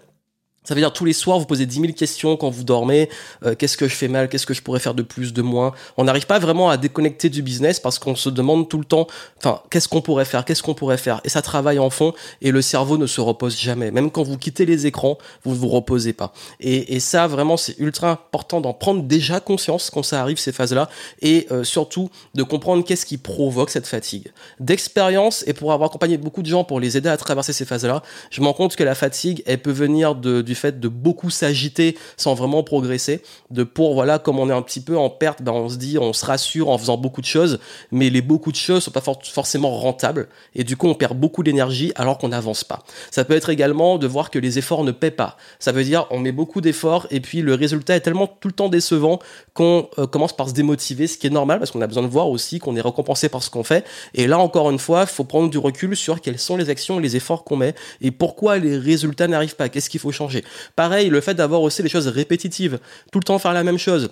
Ça 0.67 0.75
veut 0.75 0.81
dire 0.81 0.91
tous 0.91 1.05
les 1.05 1.13
soirs, 1.13 1.39
vous 1.39 1.45
posez 1.45 1.65
10 1.65 1.79
000 1.79 1.93
questions 1.93 2.35
quand 2.35 2.49
vous 2.49 2.65
dormez. 2.65 3.07
Euh, 3.45 3.55
qu'est-ce 3.55 3.77
que 3.77 3.87
je 3.87 3.95
fais 3.95 4.09
mal? 4.09 4.27
Qu'est-ce 4.27 4.45
que 4.45 4.53
je 4.53 4.61
pourrais 4.61 4.81
faire 4.81 4.93
de 4.93 5.01
plus, 5.01 5.31
de 5.31 5.41
moins? 5.41 5.71
On 5.95 6.03
n'arrive 6.03 6.25
pas 6.25 6.39
vraiment 6.39 6.69
à 6.69 6.75
déconnecter 6.75 7.29
du 7.29 7.41
business 7.41 7.79
parce 7.79 7.99
qu'on 7.99 8.17
se 8.17 8.27
demande 8.27 8.67
tout 8.67 8.77
le 8.77 8.83
temps, 8.83 9.07
enfin, 9.37 9.61
qu'est-ce 9.69 9.87
qu'on 9.87 10.01
pourrait 10.01 10.25
faire? 10.25 10.43
Qu'est-ce 10.43 10.61
qu'on 10.61 10.73
pourrait 10.73 10.97
faire? 10.97 11.21
Et 11.23 11.29
ça 11.29 11.41
travaille 11.41 11.79
en 11.79 11.89
fond 11.89 12.13
et 12.41 12.51
le 12.51 12.61
cerveau 12.61 12.97
ne 12.97 13.07
se 13.07 13.21
repose 13.21 13.57
jamais. 13.57 13.91
Même 13.91 14.11
quand 14.11 14.23
vous 14.23 14.37
quittez 14.37 14.65
les 14.65 14.85
écrans, 14.87 15.17
vous 15.45 15.51
ne 15.51 15.55
vous 15.55 15.69
reposez 15.69 16.11
pas. 16.11 16.33
Et, 16.59 16.95
et 16.95 16.99
ça, 16.99 17.27
vraiment, 17.27 17.55
c'est 17.55 17.79
ultra 17.79 18.11
important 18.11 18.59
d'en 18.59 18.73
prendre 18.73 19.03
déjà 19.03 19.39
conscience 19.39 19.89
quand 19.89 20.03
ça 20.03 20.19
arrive, 20.19 20.37
ces 20.37 20.51
phases-là. 20.51 20.89
Et 21.21 21.47
euh, 21.49 21.63
surtout, 21.63 22.09
de 22.35 22.43
comprendre 22.43 22.83
qu'est-ce 22.83 23.05
qui 23.05 23.17
provoque 23.17 23.69
cette 23.69 23.87
fatigue. 23.87 24.33
D'expérience, 24.59 25.45
et 25.47 25.53
pour 25.53 25.71
avoir 25.71 25.89
accompagné 25.89 26.17
beaucoup 26.17 26.41
de 26.41 26.49
gens 26.49 26.65
pour 26.65 26.81
les 26.81 26.97
aider 26.97 27.07
à 27.07 27.15
traverser 27.15 27.53
ces 27.53 27.63
phases-là, 27.63 28.03
je 28.31 28.41
me 28.41 28.47
rends 28.47 28.53
compte 28.53 28.75
que 28.75 28.83
la 28.83 28.95
fatigue, 28.95 29.43
elle 29.45 29.61
peut 29.61 29.71
venir 29.71 30.13
de, 30.13 30.41
du 30.41 30.56
fait 30.57 30.79
de 30.79 30.87
beaucoup 30.87 31.29
s'agiter 31.29 31.97
sans 32.17 32.33
vraiment 32.33 32.63
progresser, 32.63 33.21
de 33.51 33.63
pour 33.63 33.93
voilà 33.93 34.19
comme 34.19 34.39
on 34.39 34.49
est 34.49 34.53
un 34.53 34.61
petit 34.61 34.81
peu 34.81 34.97
en 34.97 35.09
perte, 35.09 35.41
ben 35.41 35.51
on 35.51 35.69
se 35.69 35.77
dit 35.77 35.97
on 35.97 36.13
se 36.13 36.25
rassure 36.25 36.69
en 36.69 36.77
faisant 36.77 36.97
beaucoup 36.97 37.21
de 37.21 37.25
choses, 37.25 37.59
mais 37.91 38.09
les 38.09 38.21
beaucoup 38.21 38.51
de 38.51 38.57
choses 38.57 38.83
sont 38.83 38.91
pas 38.91 39.01
forcément 39.01 39.77
rentables 39.77 40.27
et 40.55 40.63
du 40.63 40.77
coup 40.77 40.87
on 40.87 40.95
perd 40.95 41.17
beaucoup 41.17 41.43
d'énergie 41.43 41.91
alors 41.95 42.17
qu'on 42.17 42.29
n'avance 42.29 42.63
pas. 42.63 42.83
Ça 43.11 43.23
peut 43.23 43.35
être 43.35 43.49
également 43.49 43.97
de 43.97 44.07
voir 44.07 44.29
que 44.29 44.39
les 44.39 44.57
efforts 44.57 44.83
ne 44.83 44.91
paient 44.91 45.11
pas. 45.11 45.37
Ça 45.59 45.71
veut 45.71 45.83
dire 45.83 46.07
on 46.09 46.19
met 46.19 46.31
beaucoup 46.31 46.61
d'efforts 46.61 47.07
et 47.11 47.19
puis 47.19 47.41
le 47.41 47.53
résultat 47.53 47.95
est 47.95 48.01
tellement 48.01 48.27
tout 48.27 48.47
le 48.47 48.53
temps 48.53 48.69
décevant 48.69 49.19
qu'on 49.53 49.89
euh, 49.97 50.07
commence 50.07 50.35
par 50.35 50.49
se 50.49 50.53
démotiver, 50.53 51.07
ce 51.07 51.17
qui 51.17 51.27
est 51.27 51.31
normal 51.31 51.59
parce 51.59 51.71
qu'on 51.71 51.81
a 51.81 51.87
besoin 51.87 52.03
de 52.03 52.07
voir 52.07 52.29
aussi 52.29 52.59
qu'on 52.59 52.75
est 52.75 52.81
récompensé 52.81 53.29
par 53.29 53.43
ce 53.43 53.49
qu'on 53.49 53.63
fait. 53.63 53.85
Et 54.13 54.27
là 54.27 54.39
encore 54.39 54.69
une 54.71 54.79
fois, 54.79 55.05
faut 55.05 55.23
prendre 55.23 55.49
du 55.49 55.57
recul 55.57 55.95
sur 55.95 56.21
quelles 56.21 56.39
sont 56.39 56.57
les 56.57 56.69
actions, 56.69 56.99
les 56.99 57.15
efforts 57.15 57.43
qu'on 57.43 57.57
met 57.57 57.75
et 58.01 58.11
pourquoi 58.11 58.57
les 58.57 58.77
résultats 58.77 59.27
n'arrivent 59.27 59.55
pas. 59.55 59.69
Qu'est-ce 59.69 59.89
qu'il 59.89 59.99
faut 59.99 60.11
changer? 60.11 60.36
Pareil, 60.75 61.09
le 61.09 61.21
fait 61.21 61.33
d'avoir 61.33 61.61
aussi 61.61 61.83
les 61.83 61.89
choses 61.89 62.07
répétitives, 62.07 62.79
tout 63.11 63.19
le 63.19 63.23
temps 63.23 63.39
faire 63.39 63.53
la 63.53 63.63
même 63.63 63.77
chose. 63.77 64.09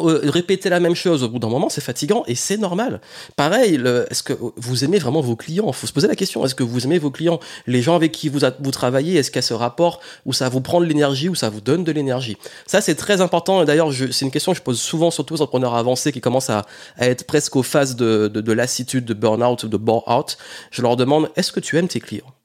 Euh, 0.00 0.20
répéter 0.30 0.68
la 0.68 0.78
même 0.80 0.94
chose 0.94 1.24
au 1.24 1.28
bout 1.28 1.38
d'un 1.38 1.48
moment, 1.48 1.68
c'est 1.68 1.80
fatigant 1.80 2.22
et 2.26 2.34
c'est 2.34 2.56
normal. 2.56 3.00
Pareil, 3.36 3.80
est-ce 4.10 4.22
que 4.22 4.32
vous 4.56 4.84
aimez 4.84 4.98
vraiment 4.98 5.20
vos 5.20 5.34
clients? 5.34 5.70
Faut 5.72 5.86
se 5.86 5.92
poser 5.92 6.06
la 6.06 6.14
question. 6.14 6.44
Est-ce 6.44 6.54
que 6.54 6.62
vous 6.62 6.84
aimez 6.84 6.98
vos 6.98 7.10
clients? 7.10 7.40
Les 7.66 7.82
gens 7.82 7.96
avec 7.96 8.12
qui 8.12 8.28
vous, 8.28 8.40
travaillez, 8.70 9.18
est-ce 9.18 9.30
qu'il 9.30 9.38
y 9.38 9.40
a 9.40 9.42
ce 9.42 9.54
rapport 9.54 10.00
où 10.24 10.32
ça 10.32 10.48
vous 10.48 10.60
prend 10.60 10.80
de 10.80 10.86
l'énergie 10.86 11.28
ou 11.28 11.34
ça 11.34 11.50
vous 11.50 11.60
donne 11.60 11.82
de 11.84 11.92
l'énergie? 11.92 12.36
Ça, 12.66 12.80
c'est 12.80 12.94
très 12.94 13.20
important. 13.20 13.62
Et 13.62 13.66
d'ailleurs, 13.66 13.92
c'est 13.92 14.24
une 14.24 14.30
question 14.30 14.52
que 14.52 14.58
je 14.58 14.62
pose 14.62 14.80
souvent, 14.80 15.10
surtout 15.10 15.34
aux 15.34 15.42
entrepreneurs 15.42 15.74
avancés 15.74 16.12
qui 16.12 16.20
commencent 16.20 16.50
à, 16.50 16.64
être 17.00 17.24
presque 17.24 17.56
aux 17.56 17.64
phases 17.64 17.96
de, 17.96 18.28
de, 18.28 18.40
de 18.40 18.52
lassitude, 18.52 19.04
de 19.04 19.14
burn-out 19.14 19.64
ou 19.64 19.68
de 19.68 19.76
bore-out. 19.76 20.38
Je 20.70 20.82
leur 20.82 20.96
demande, 20.96 21.28
est-ce 21.34 21.50
que 21.50 21.60
tu 21.60 21.76
aimes 21.76 21.88
tes 21.88 22.00
clients? 22.00 22.37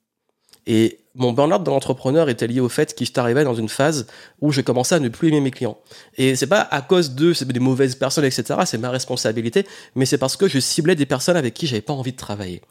Et 0.67 0.99
mon 1.15 1.31
burn-out 1.31 1.63
dans 1.63 1.73
l'entrepreneur 1.73 2.29
était 2.29 2.47
lié 2.47 2.59
au 2.59 2.69
fait 2.69 2.95
que 2.95 3.19
arrivé 3.19 3.43
dans 3.43 3.53
une 3.53 3.69
phase 3.69 4.07
où 4.41 4.51
je 4.51 4.61
commençais 4.61 4.95
à 4.95 4.99
ne 4.99 5.09
plus 5.09 5.27
aimer 5.27 5.41
mes 5.41 5.51
clients. 5.51 5.77
Et 6.17 6.35
c'est 6.35 6.47
pas 6.47 6.61
à 6.61 6.81
cause 6.81 7.11
d'eux, 7.11 7.33
c'est 7.33 7.47
des 7.47 7.59
mauvaises 7.59 7.95
personnes, 7.95 8.25
etc. 8.25 8.61
C'est 8.65 8.79
ma 8.79 8.89
responsabilité, 8.89 9.67
mais 9.95 10.05
c'est 10.05 10.17
parce 10.17 10.35
que 10.35 10.47
je 10.47 10.59
ciblais 10.59 10.95
des 10.95 11.05
personnes 11.05 11.37
avec 11.37 11.53
qui 11.53 11.67
j'avais 11.67 11.81
pas 11.81 11.93
envie 11.93 12.13
de 12.13 12.17
travailler. 12.17 12.61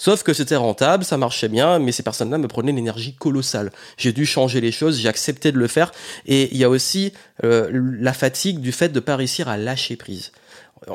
Sauf 0.00 0.22
que 0.22 0.32
c'était 0.32 0.54
rentable, 0.54 1.04
ça 1.04 1.16
marchait 1.16 1.48
bien, 1.48 1.80
mais 1.80 1.90
ces 1.90 2.04
personnes-là 2.04 2.38
me 2.38 2.46
prenaient 2.46 2.70
une 2.70 2.78
énergie 2.78 3.14
colossale. 3.14 3.72
J'ai 3.96 4.12
dû 4.12 4.26
changer 4.26 4.60
les 4.60 4.70
choses, 4.70 5.00
j'ai 5.00 5.08
accepté 5.08 5.50
de 5.50 5.58
le 5.58 5.66
faire. 5.66 5.90
Et 6.26 6.48
il 6.52 6.56
y 6.56 6.62
a 6.62 6.70
aussi 6.70 7.12
euh, 7.42 7.68
la 7.72 8.12
fatigue 8.12 8.60
du 8.60 8.70
fait 8.70 8.90
de 8.90 9.00
pas 9.00 9.16
réussir 9.16 9.48
à 9.48 9.56
lâcher 9.56 9.96
prise 9.96 10.30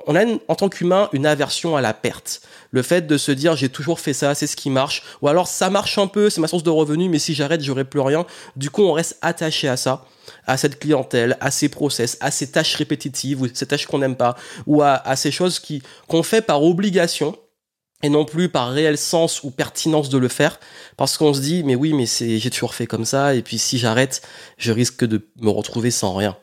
on 0.08 0.16
a 0.16 0.24
en 0.48 0.56
tant 0.56 0.70
qu'humain 0.70 1.10
une 1.14 1.26
aversion 1.26 1.76
à 1.76 1.82
la 1.82 1.94
perte. 1.94 2.42
Le 2.72 2.82
fait 2.82 3.06
de 3.06 3.18
se 3.18 3.32
dire 3.32 3.56
j'ai 3.56 3.70
toujours 3.70 4.00
fait 4.00 4.14
ça, 4.14 4.36
c'est 4.36 4.48
ce 4.48 4.56
qui 4.56 4.70
marche, 4.70 5.04
ou 5.22 5.28
alors 5.28 5.48
ça 5.48 5.70
marche 5.70 5.98
un 5.98 6.08
peu, 6.08 6.30
c'est 6.30 6.42
ma 6.42 6.48
source 6.48 6.64
de 6.64 6.70
revenus, 6.70 7.10
mais 7.10 7.20
si 7.20 7.34
j'arrête, 7.34 7.62
j'aurai 7.62 7.84
plus 7.84 8.00
rien. 8.00 8.26
Du 8.56 8.70
coup, 8.70 8.84
on 8.84 8.94
reste 8.94 9.18
attaché 9.22 9.68
à 9.68 9.78
ça, 9.78 10.06
à 10.48 10.58
cette 10.58 10.80
clientèle, 10.80 11.38
à 11.40 11.52
ces 11.52 11.70
process, 11.70 12.18
à 12.22 12.32
ces 12.32 12.52
tâches 12.52 12.76
répétitives 12.76 13.42
ou 13.42 13.48
ces 13.54 13.66
tâches 13.66 13.86
qu'on 13.86 14.00
n'aime 14.00 14.16
pas, 14.16 14.36
ou 14.66 14.82
à, 14.82 15.16
ces 15.16 15.32
choses 15.32 15.62
qu'on 16.08 16.24
fait 16.24 16.42
par 16.42 16.64
obligation 16.64 17.36
et 18.02 18.10
non 18.10 18.26
plus 18.26 18.50
par 18.50 18.72
réel 18.72 18.98
sens 18.98 19.44
ou 19.44 19.52
pertinence 19.52 20.10
de 20.10 20.18
le 20.18 20.28
faire, 20.28 20.60
parce 20.98 21.18
qu'on 21.18 21.34
se 21.34 21.40
dit 21.40 21.64
mais 21.64 21.76
oui 21.76 21.94
mais 21.94 22.06
j'ai 22.06 22.50
toujours 22.50 22.74
fait 22.74 22.86
comme 22.86 23.06
ça 23.06 23.34
et 23.34 23.42
puis 23.42 23.58
si 23.58 23.78
j'arrête, 23.78 24.22
je 24.58 24.74
risque 24.74 25.06
de 25.06 25.30
me 25.40 25.50
retrouver 25.50 25.90
sans 25.90 26.14
rien. 26.14 26.36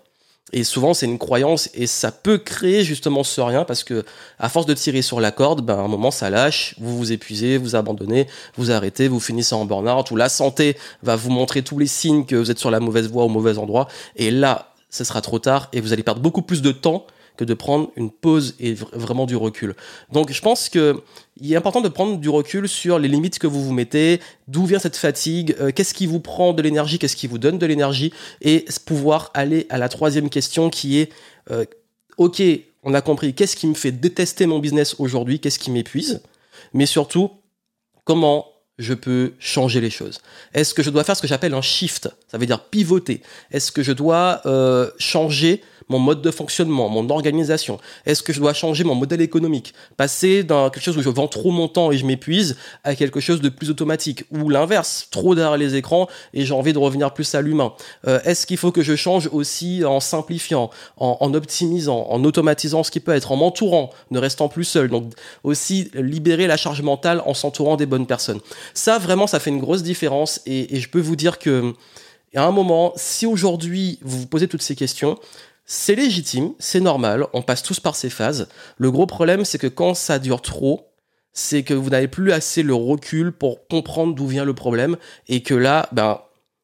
Et 0.53 0.65
souvent, 0.65 0.95
c'est 0.95 1.07
une 1.07 1.19
croyance 1.19 1.71
et 1.75 1.87
ça 1.87 2.11
peut 2.11 2.39
créer 2.39 2.85
justement 2.85 3.23
ce 3.23 3.41
rien 3.41 3.65
parce 3.65 3.85
que 3.85 4.05
à 4.39 4.49
force 4.49 4.67
de 4.67 4.75
tirer 4.75 5.03
sur 5.03 5.21
la 5.21 5.31
corde, 5.31 5.65
ben, 5.65 5.79
à 5.79 5.83
un 5.83 5.89
moment, 5.89 6.11
ça 6.11 6.31
lâche, 6.31 6.75
vous 6.81 6.97
vous 6.97 7.13
épuisez, 7.13 7.57
vous 7.57 7.77
abandonnez, 7.77 8.27
vous 8.57 8.71
arrêtez, 8.71 9.09
vous 9.09 9.21
finissez 9.21 9.55
en 9.55 9.65
burn-out 9.65 10.11
ou 10.11 10.17
la 10.17 10.29
santé 10.29 10.77
va 11.03 11.17
vous 11.17 11.31
montrer 11.31 11.63
tous 11.63 11.79
les 11.79 11.87
signes 11.87 12.25
que 12.25 12.37
vous 12.37 12.51
êtes 12.51 12.59
sur 12.59 12.71
la 12.71 12.81
mauvaise 12.81 13.09
voie 13.09 13.25
au 13.25 13.29
mauvais 13.29 13.59
endroit. 13.59 13.89
Et 14.17 14.31
là, 14.31 14.73
ce 14.91 15.05
sera 15.05 15.21
trop 15.21 15.39
tard 15.39 15.69
et 15.73 15.81
vous 15.81 15.93
allez 15.93 16.03
perdre 16.03 16.21
beaucoup 16.21 16.43
plus 16.43 16.63
de 16.63 16.73
temps 16.73 17.07
de 17.45 17.55
prendre 17.55 17.91
une 17.97 18.11
pause 18.11 18.55
et 18.61 18.75
vraiment 18.75 19.27
du 19.27 19.37
recul. 19.37 19.75
Donc 20.13 20.33
je 20.33 20.41
pense 20.41 20.69
que 20.69 21.03
il 21.41 21.53
est 21.53 21.57
important 21.57 21.81
de 21.81 21.89
prendre 21.89 22.19
du 22.19 22.29
recul 22.29 22.69
sur 22.69 22.99
les 22.99 23.09
limites 23.09 23.39
que 23.39 23.47
vous 23.47 23.65
vous 23.65 23.73
mettez, 23.73 24.21
d'où 24.49 24.67
vient 24.67 24.79
cette 24.79 24.97
fatigue, 24.97 25.57
euh, 25.61 25.71
qu'est-ce 25.75 25.95
qui 25.95 26.07
vous 26.07 26.21
prend 26.21 26.53
de 26.53 26.63
l'énergie, 26.63 26.99
qu'est-ce 26.99 27.17
qui 27.17 27.27
vous 27.27 27.39
donne 27.39 27.59
de 27.59 27.67
l'énergie, 27.67 28.13
et 28.43 28.67
pouvoir 28.85 29.31
aller 29.35 29.67
à 29.71 29.79
la 29.79 29.89
troisième 29.89 30.29
question 30.29 30.69
qui 30.71 30.99
est, 30.99 31.13
euh, 31.51 31.65
ok, 32.19 32.43
on 32.83 32.95
a 32.95 33.01
compris, 33.01 33.35
qu'est-ce 33.35 33.57
qui 33.57 33.67
me 33.67 33.75
fait 33.75 33.93
détester 33.93 34.47
mon 34.47 34.59
business 34.59 34.97
aujourd'hui, 34.99 35.41
qu'est-ce 35.41 35.59
qui 35.59 35.71
m'épuise, 35.71 36.21
mais 36.75 36.87
surtout, 36.87 37.31
comment 38.05 38.47
je 38.79 38.95
peux 38.95 39.35
changer 39.39 39.81
les 39.81 39.91
choses? 39.91 40.21
Est-ce 40.55 40.75
que 40.75 40.83
je 40.83 40.91
dois 40.91 41.05
faire 41.05 41.17
ce 41.17 41.23
que 41.23 41.29
j'appelle 41.29 41.55
un 41.55 41.63
shift? 41.63 42.09
Ça 42.29 42.39
veut 42.39 42.47
dire 42.47 42.65
pivoter. 42.65 43.23
Est-ce 43.51 43.71
que 43.73 43.83
je 43.83 43.93
dois 43.93 44.41
euh, 44.47 44.91
changer 44.99 45.63
mon 45.91 45.99
mode 45.99 46.23
de 46.23 46.31
fonctionnement, 46.31 46.89
mon 46.89 47.11
organisation. 47.11 47.79
Est-ce 48.07 48.23
que 48.23 48.33
je 48.33 48.41
dois 48.41 48.55
changer 48.55 48.85
mon 48.85 48.95
modèle 48.95 49.21
économique? 49.21 49.75
Passer 49.99 50.45
dans 50.45 50.71
quelque 50.71 50.83
chose 50.83 50.97
où 50.97 51.03
je 51.03 51.11
vends 51.11 51.29
trop 51.29 51.51
mon 51.51 51.69
temps 51.69 51.93
et 51.93 51.99
je 51.99 52.07
m'épuise 52.07 52.57
à 52.85 52.95
quelque 52.95 53.21
chose 53.21 53.43
de 53.43 53.51
plus 53.51 53.69
automatique. 53.69 54.25
Ou 54.31 54.49
l'inverse, 54.49 55.09
trop 55.11 55.35
derrière 55.35 55.59
les 55.59 55.75
écrans 55.75 56.09
et 56.33 56.47
j'ai 56.47 56.55
envie 56.55 56.73
de 56.73 56.79
revenir 56.79 57.13
plus 57.13 57.35
à 57.35 57.43
l'humain. 57.43 57.75
Euh, 58.07 58.21
Est-ce 58.25 58.47
qu'il 58.47 58.57
faut 58.57 58.73
que 58.73 58.83
je 58.83 58.97
change 58.97 59.29
aussi 59.33 59.85
en 59.85 60.01
simplifiant, 60.01 60.71
en, 60.97 61.35
optimisant, 61.35 62.07
en 62.09 62.25
automatisant 62.25 62.85
ce 62.85 62.91
qui 62.91 63.01
peut 63.01 63.13
être, 63.13 63.33
en 63.33 63.37
m'entourant, 63.37 63.91
ne 64.11 64.19
restant 64.19 64.49
plus 64.49 64.65
seul? 64.65 64.89
Donc 64.89 65.13
aussi 65.43 65.91
libérer 65.95 66.47
la 66.47 66.57
charge 66.57 66.83
mentale 66.83 67.21
en 67.27 67.35
s'entourant 67.35 67.77
des 67.77 67.87
bonnes 67.87 68.07
personnes. 68.07 68.41
Ça, 68.75 68.99
vraiment, 68.99 69.27
ça 69.27 69.41
fait 69.41 69.51
une 69.51 69.61
grosse 69.61 69.83
différence 69.83 70.41
et, 70.47 70.77
et 70.77 70.81
je 70.81 70.89
peux 70.89 71.01
vous 71.01 71.17
dire 71.17 71.41
que... 71.41 71.75
à 72.37 72.45
un 72.45 72.53
moment, 72.53 72.93
si 72.95 73.27
aujourd'hui 73.27 73.99
vous 74.03 74.21
vous 74.21 74.27
posez 74.27 74.47
toutes 74.47 74.63
ces 74.63 74.77
questions, 74.77 75.19
c'est 75.73 75.95
légitime, 75.95 76.53
c'est 76.59 76.81
normal, 76.81 77.29
on 77.33 77.43
passe 77.43 77.63
tous 77.63 77.79
par 77.79 77.95
ces 77.95 78.11
phases. 78.11 78.49
Le 78.77 78.91
gros 78.91 79.07
problème, 79.07 79.45
c'est 79.45 79.57
que 79.57 79.69
quand 79.69 79.95
ça 79.95 80.19
dure 80.19 80.43
trop, 80.43 80.89
c'est 81.33 81.63
que 81.63 81.75
vous 81.75 81.91
n'avez 81.91 82.09
plus 82.09 82.33
assez 82.33 82.65
le 82.65 82.75
recul 82.75 83.31
pour 83.31 83.69
comprendre 83.69 84.17
d'où 84.17 84.27
vient 84.27 84.45
le 84.45 84.53
problème 84.53 84.97
et 85.29 85.45
que 85.45 85.55
là, 85.55 85.89
ben, 85.93 86.23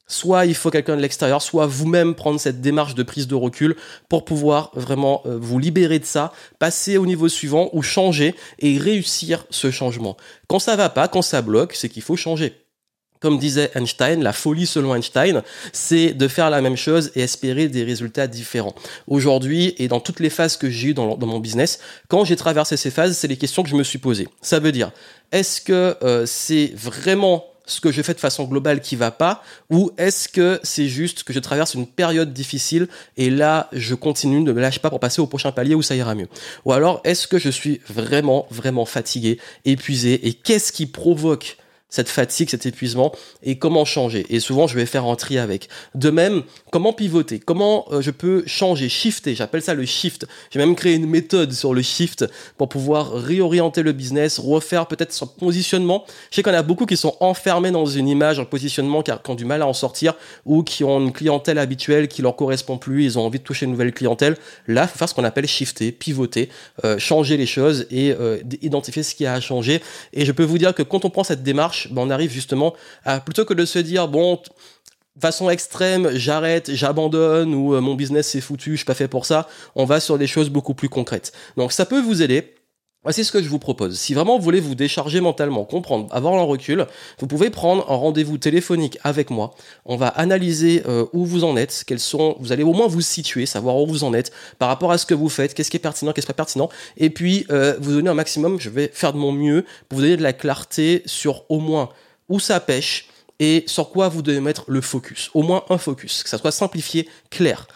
Soit 0.09 0.47
il 0.47 0.55
faut 0.55 0.71
quelqu'un 0.71 0.97
de 0.97 1.03
l'extérieur, 1.03 1.43
soit 1.43 1.67
vous-même 1.67 2.15
prendre 2.15 2.39
cette 2.39 2.61
démarche 2.61 2.95
de 2.95 3.03
prise 3.03 3.27
de 3.27 3.35
recul 3.35 3.75
pour 4.09 4.25
pouvoir 4.25 4.71
vraiment 4.75 5.23
euh, 5.27 5.37
vous 5.37 5.59
libérer 5.59 5.99
de 5.99 6.05
ça, 6.05 6.33
passer 6.61 6.97
au 6.97 7.07
niveau 7.07 7.29
suivant 7.29 7.71
ou 7.73 7.83
changer 7.83 8.37
et 8.61 8.79
réussir 8.79 9.47
ce 9.51 9.73
changement. 9.73 10.17
Quand 10.47 10.61
ça 10.61 10.77
va 10.77 10.91
pas, 10.91 11.09
quand 11.09 11.23
ça 11.23 11.43
bloque, 11.43 11.75
c'est 11.75 11.89
qu'il 11.89 12.03
faut 12.03 12.15
changer. 12.15 12.66
Comme 13.21 13.39
disait 13.39 13.71
Einstein, 13.75 14.23
la 14.23 14.33
folie 14.33 14.67
selon 14.67 14.95
Einstein, 14.95 15.43
c'est 15.73 16.13
de 16.13 16.29
faire 16.29 16.51
la 16.51 16.61
même 16.61 16.77
chose 16.77 17.11
et 17.15 17.21
espérer 17.21 17.69
des 17.69 17.85
résultats 17.85 18.27
différents. 18.27 18.75
Aujourd'hui, 19.07 19.75
et 19.79 19.89
dans 19.89 20.01
toutes 20.01 20.21
les 20.21 20.31
phases 20.31 20.57
que 20.57 20.71
j'ai 20.71 20.89
eues 20.89 20.95
dans, 20.95 21.17
mon 21.17 21.39
business, 21.39 21.81
quand 22.09 22.25
j'ai 22.25 22.37
traversé 22.37 22.77
ces 22.77 22.91
phases, 22.91 23.17
c'est 23.17 23.29
les 23.29 23.37
questions 23.37 23.63
que 23.63 23.69
je 23.69 23.77
me 23.77 23.85
suis 23.85 23.99
posées. 23.99 24.29
Ça 24.43 24.59
veut 24.59 24.73
dire, 24.73 24.93
est-ce 25.33 25.61
que 25.61 25.97
euh, 26.03 26.25
c'est 26.27 26.73
vraiment 26.75 27.45
ce 27.67 27.81
que 27.81 27.91
je 27.91 28.01
fais 28.01 28.15
de 28.15 28.21
façon 28.21 28.45
globale 28.45 28.81
qui 28.81 28.97
va 28.97 29.11
pas 29.11 29.43
ou 29.71 29.91
est-ce 29.99 30.29
que 30.29 30.61
c'est 30.63 30.87
juste 30.87 31.25
que 31.25 31.33
je 31.33 31.41
traverse 31.41 31.75
une 31.75 31.87
période 31.87 32.33
difficile 32.33 32.87
et 33.17 33.29
là 33.29 33.69
je 33.73 33.95
continue 33.95 34.41
ne 34.41 34.53
me 34.53 34.61
lâche 34.61 34.79
pas 34.79 34.89
pour 34.89 35.01
passer 35.01 35.21
au 35.21 35.27
prochain 35.27 35.51
palier 35.51 35.75
où 35.75 35.83
ça 35.83 35.97
ira 35.97 36.15
mieux? 36.15 36.29
Ou 36.65 36.73
alors 36.73 37.01
est-ce 37.05 37.27
que 37.27 37.39
je 37.39 37.51
suis 37.51 37.81
vraiment 37.89 38.47
vraiment 38.51 38.87
fatigué 38.87 39.39
épuisé 39.65 40.29
et 40.29 40.33
qu'est-ce 40.33 40.73
qui 40.73 40.87
provoque 40.87 41.59
cette 41.89 42.09
fatigue, 42.09 42.51
cet 42.51 42.67
épuisement 42.67 43.13
et 43.43 43.59
comment 43.59 43.85
changer. 43.85 44.27
Et 44.29 44.41
souvent, 44.41 44.67
je 44.67 44.75
vais 44.75 44.87
faire 44.87 45.05
un 45.05 45.15
tri 45.15 45.39
avec. 45.39 45.69
De 45.95 46.11
même, 46.11 46.43
comment 46.73 46.93
pivoter, 46.93 47.39
comment 47.39 47.87
euh, 47.93 48.01
je 48.01 48.11
peux 48.11 48.43
changer, 48.47 48.89
shifter? 48.89 49.35
J'appelle 49.35 49.63
ça 49.63 49.75
le 49.75 49.85
shift. 49.85 50.27
J'ai 50.51 50.59
même 50.59 50.75
créé 50.75 50.95
une 50.95 51.07
méthode 51.07 51.53
sur 51.53 51.75
le 51.75 51.83
shift 51.83 52.25
pour 52.57 52.69
pouvoir 52.69 53.13
réorienter 53.13 53.83
le 53.83 53.93
business, 53.93 54.39
refaire 54.39 54.87
peut-être 54.87 55.13
son 55.13 55.27
positionnement. 55.27 56.05
Je 56.31 56.37
sais 56.37 56.43
qu'on 56.43 56.53
a 56.53 56.63
beaucoup 56.63 56.87
qui 56.87 56.97
sont 56.97 57.17
enfermés 57.21 57.71
dans 57.71 57.87
une 57.87 58.09
image, 58.09 58.41
un 58.41 58.45
positionnement, 58.45 59.03
qui 59.03 59.13
ont 59.29 59.35
du 59.35 59.45
mal 59.45 59.63
à 59.63 59.67
en 59.67 59.73
sortir 59.73 60.15
ou 60.45 60.63
qui 60.63 60.83
ont 60.83 61.01
une 61.01 61.13
clientèle 61.13 61.59
habituelle 61.59 62.09
qui 62.09 62.21
leur 62.23 62.35
correspond 62.37 62.79
plus. 62.79 63.05
Ils 63.05 63.19
ont 63.19 63.25
envie 63.25 63.39
de 63.39 63.45
toucher 63.45 63.67
une 63.67 63.73
nouvelle 63.73 63.93
clientèle. 63.93 64.37
Là, 64.67 64.83
il 64.83 64.89
faut 64.89 64.99
faire 64.99 65.09
ce 65.09 65.15
qu'on 65.15 65.25
appelle 65.25 65.47
shifter, 65.47 65.93
pivoter, 65.93 66.49
euh, 66.85 66.99
changer 66.99 67.37
les 67.37 67.47
choses 67.47 67.87
et 67.91 68.13
euh, 68.13 68.39
identifier 68.61 69.03
ce 69.03 69.15
qui 69.15 69.25
a 69.25 69.35
à 69.35 69.41
changer. 69.41 69.81
Et 70.13 70.25
je 70.25 70.33
peux 70.33 70.45
vous 70.45 70.59
dire 70.59 70.75
que 70.75 70.83
quand 70.83 71.05
on 71.05 71.11
prend 71.11 71.25
cette 71.25 71.43
démarche 71.43 71.76
ben, 71.91 72.03
on 72.03 72.11
arrive 72.11 72.31
justement 72.31 72.75
à, 73.05 73.21
plutôt 73.21 73.45
que 73.45 73.55
de 73.55 73.65
se 73.65 73.79
dire, 73.79 74.09
bon, 74.09 74.41
façon 75.21 75.51
extrême, 75.51 76.11
j'arrête, 76.15 76.73
j'abandonne 76.73 77.55
ou 77.55 77.75
euh, 77.75 77.81
mon 77.81 77.95
business 77.95 78.29
c'est 78.29 78.41
foutu, 78.41 78.73
je 78.73 78.77
suis 78.77 78.85
pas 78.85 78.95
fait 78.95 79.09
pour 79.09 79.27
ça, 79.27 79.49
on 79.75 79.85
va 79.85 80.01
sur 80.01 80.19
des 80.19 80.27
choses 80.27 80.51
beaucoup 80.51 80.75
plus 80.75 80.89
concrètes. 80.89 81.33
Donc 81.57 81.73
ça 81.73 81.87
peut 81.87 82.01
vous 82.01 82.23
aider. 82.23 82.56
Voici 83.07 83.25
ce 83.25 83.31
que 83.31 83.41
je 83.41 83.49
vous 83.49 83.61
propose. 83.61 83.97
Si 83.97 84.15
vraiment 84.15 84.37
vous 84.37 84.43
voulez 84.43 84.59
vous 84.59 84.75
décharger 84.75 85.21
mentalement, 85.21 85.65
comprendre, 85.65 86.13
avoir 86.13 86.35
un 86.35 86.43
recul, 86.43 86.87
vous 87.21 87.29
pouvez 87.29 87.51
prendre 87.51 87.89
un 87.89 87.95
rendez-vous 87.95 88.37
téléphonique 88.37 88.99
avec 89.05 89.31
moi. 89.31 89.55
On 89.85 89.95
va 89.95 90.09
analyser 90.09 90.83
euh, 90.89 91.07
où 91.13 91.25
vous 91.25 91.45
en 91.45 91.57
êtes, 91.57 91.85
quels 91.87 92.01
sont, 92.01 92.35
vous 92.41 92.51
allez 92.51 92.65
au 92.65 92.73
moins 92.73 92.89
vous 92.89 93.03
situer, 93.03 93.47
savoir 93.47 93.77
où 93.77 93.87
vous 93.87 94.03
en 94.03 94.13
êtes 94.13 94.33
par 94.59 94.67
rapport 94.67 94.91
à 94.91 94.99
ce 94.99 95.07
que 95.07 95.15
vous 95.15 95.29
faites, 95.29 95.55
qu'est-ce 95.55 95.71
qui 95.71 95.77
est 95.77 95.79
pertinent, 95.79 96.13
qu'est-ce 96.13 96.27
qui 96.27 96.33
n'est 96.33 96.35
pas 96.35 96.43
pertinent, 96.43 96.69
et 96.97 97.09
puis 97.09 97.47
euh, 97.53 97.77
vous 97.81 97.93
donner 97.93 98.11
un 98.11 98.15
maximum. 98.15 98.59
Je 98.59 98.71
vais 98.71 98.91
faire 98.93 99.13
de 99.13 99.19
mon 99.19 99.31
mieux 99.31 99.65
pour 99.89 99.99
vous 99.99 100.03
donner 100.03 100.17
de 100.17 100.25
la 100.25 100.33
clarté 100.33 101.05
sur 101.07 101.45
au 101.49 101.61
moins 101.61 101.91
où 102.29 102.41
ça 102.41 102.59
pêche 102.59 103.09
et 103.39 103.63
sur 103.69 103.91
quoi 103.91 104.09
vous 104.09 104.23
devez 104.23 104.41
mettre 104.41 104.65
le 104.67 104.81
focus. 104.81 105.31
Au 105.33 105.45
moins 105.45 105.63
un 105.71 105.79
focus, 105.79 106.25
que 106.25 106.29
ça 106.29 106.39
soit 106.39 106.51
simplifié, 106.51 107.09
clair 107.31 107.69